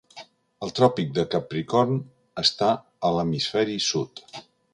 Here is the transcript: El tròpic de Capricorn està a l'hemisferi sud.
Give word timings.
El 0.67 0.71
tròpic 0.79 1.11
de 1.17 1.25
Capricorn 1.35 1.93
està 2.45 2.71
a 2.79 3.13
l'hemisferi 3.19 3.79
sud. 3.91 4.27